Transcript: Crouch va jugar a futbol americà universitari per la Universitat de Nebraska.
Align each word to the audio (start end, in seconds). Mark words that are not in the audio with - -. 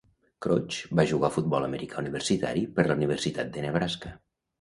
Crouch 0.43 0.77
va 0.99 1.03
jugar 1.11 1.27
a 1.29 1.33
futbol 1.35 1.65
americà 1.65 1.99
universitari 2.03 2.63
per 2.79 2.87
la 2.87 2.97
Universitat 3.01 3.53
de 3.59 3.67
Nebraska. 3.67 4.13